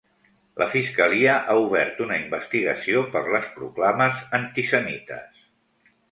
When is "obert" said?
1.65-1.99